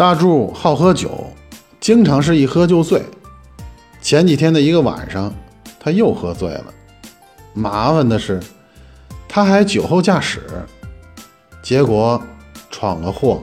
[0.00, 1.26] 大柱好喝酒，
[1.78, 3.04] 经常是一喝就醉。
[4.00, 5.30] 前几天的一个晚上，
[5.78, 6.64] 他又喝醉了。
[7.52, 8.40] 麻烦的是，
[9.28, 10.66] 他还酒后驾驶，
[11.62, 12.18] 结果
[12.70, 13.42] 闯了祸，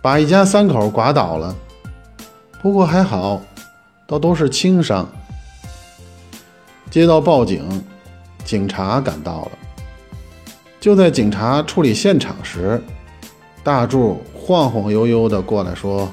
[0.00, 1.52] 把一家三口刮倒了。
[2.62, 3.42] 不过还好，
[4.06, 5.04] 倒都是轻伤。
[6.92, 7.84] 接到报警，
[8.44, 9.50] 警察赶到了。
[10.78, 12.80] 就在警察处理现场时，
[13.64, 16.12] 大柱晃晃悠悠的过来说：“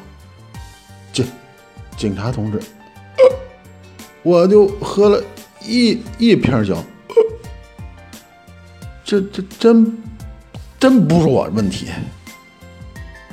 [1.11, 1.25] 警，
[1.97, 2.59] 警察同志，
[4.21, 5.19] 我就喝了
[5.63, 6.77] 一一瓶酒，
[9.03, 9.97] 这这真
[10.79, 11.87] 真不是我的问题，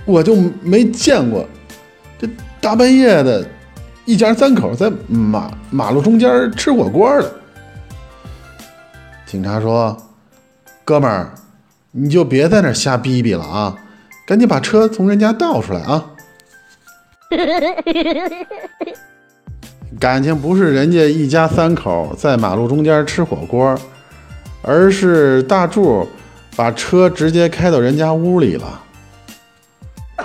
[0.06, 1.46] 我就没见过
[2.18, 2.26] 这
[2.58, 3.46] 大半夜的，
[4.06, 7.30] 一家三口在马马路中间吃火锅的。”
[9.28, 9.94] 警察说
[10.82, 11.34] ：“哥们儿，
[11.90, 13.76] 你就别在那瞎逼逼了啊！
[14.26, 16.10] 赶紧把车从人家倒出来啊！”
[20.00, 23.78] 感情不是人家一家三口在马路中间吃火锅，
[24.62, 26.08] 而是大柱
[26.56, 28.80] 把车直接开到人家屋里了。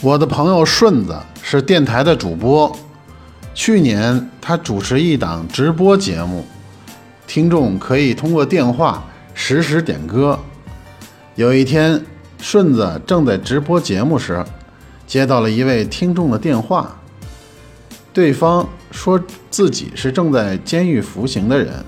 [0.00, 2.74] 我的朋友顺子是电台的主播。
[3.54, 6.46] 去年，他主持一档直播节目，
[7.26, 10.38] 听众可以通过电话实时点歌。
[11.34, 12.04] 有一天，
[12.38, 14.44] 顺子正在直播节目时，
[15.06, 17.00] 接到了一位听众的电话，
[18.12, 21.84] 对方说自己是正在监狱服刑的人。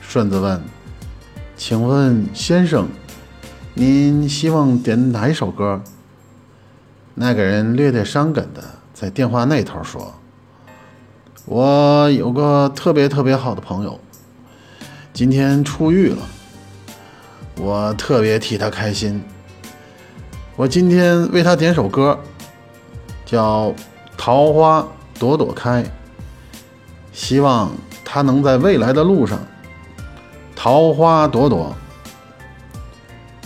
[0.00, 0.62] 顺子问
[1.56, 2.88] ：“请问先生，
[3.74, 5.82] 您希望点哪一首歌？”
[7.16, 8.62] 那个人略带伤感的
[8.94, 10.14] 在电话那头说。
[11.46, 14.00] 我有个特别特别好的朋友，
[15.14, 16.18] 今天出狱了，
[17.56, 19.22] 我特别替他开心。
[20.56, 22.18] 我今天为他点首歌，
[23.24, 23.68] 叫
[24.18, 24.84] 《桃花
[25.16, 25.84] 朵朵开》，
[27.12, 27.70] 希望
[28.04, 29.38] 他能在未来的路上
[30.56, 31.72] 桃花朵朵。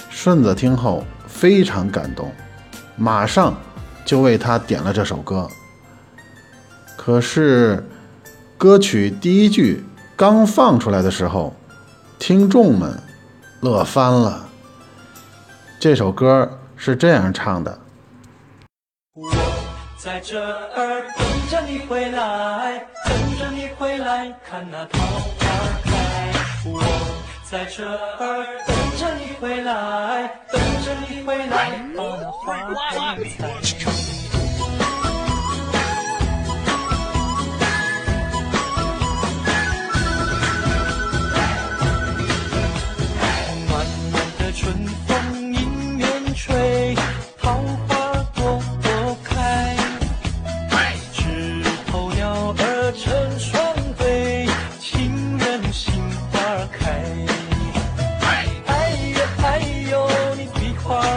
[0.09, 2.33] 顺子听后非常感动，
[2.97, 3.55] 马上
[4.07, 5.47] 就为他点了这首歌。
[6.97, 7.87] 可是，
[8.57, 9.85] 歌曲第一句
[10.17, 11.55] 刚放出来的时候，
[12.19, 13.01] 听众们
[13.61, 14.49] 乐翻了。
[15.79, 17.79] 这首歌是这样唱的：
[19.15, 19.31] 我
[19.97, 25.47] 在这儿等着你回来，等着你回来看那桃花
[25.85, 26.33] 开。
[26.67, 26.83] 我
[27.49, 34.08] 在这儿等着你回来，等着你回来把那花开采。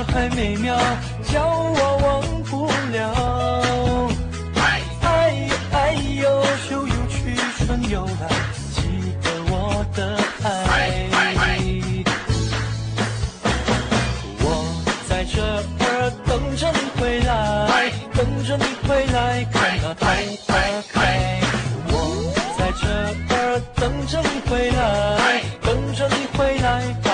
[0.03, 0.75] 还美妙，
[1.31, 3.62] 叫我忘不了。
[4.56, 8.28] 哎哎哎呦，秋又去，春又来，
[8.73, 8.81] 记
[9.22, 10.47] 得我的爱。
[14.39, 14.45] 我
[15.07, 20.07] 在这儿等着你回来，等着你回来看那桃
[20.47, 20.50] 花
[20.91, 21.39] 开。
[21.88, 21.94] 我
[22.57, 27.10] 在这儿等着你回来，等着你回来。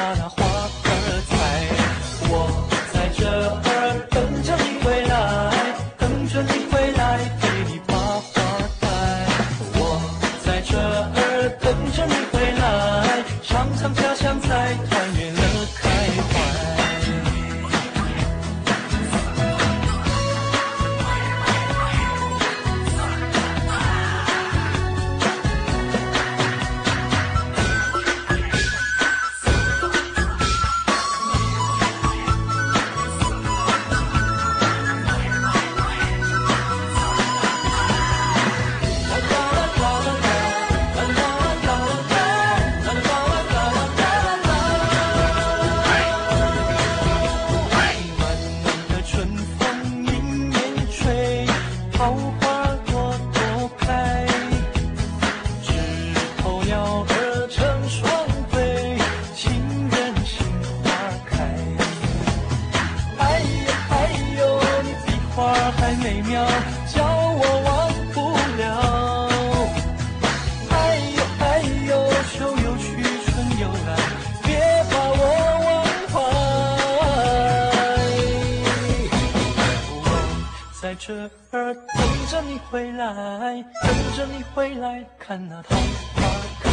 [81.17, 86.21] 这儿等着你回来等着你回来看那桃花
[86.61, 86.69] 开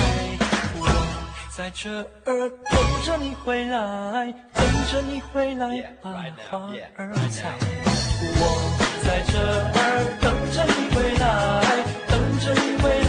[0.76, 0.86] 我
[1.56, 1.90] 在这
[2.26, 7.54] 儿等着你回来等着你回来把那花儿采
[8.36, 8.42] 我
[9.02, 11.24] 在这儿等着你回来
[12.06, 13.03] 等着你回